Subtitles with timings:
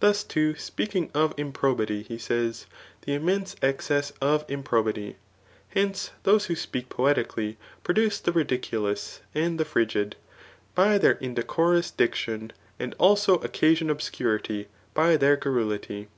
[0.00, 2.66] Thus too speaking of impto« bity he says,
[3.02, 5.18] the immense eacess qf improhity»
[5.76, 9.00] Hence^ those who speak poetically produce the ridiculous
[9.32, 10.16] spid thci frigid,
[10.74, 16.08] by their indecorous diction, and alto occasion obscurity, by their garrulity.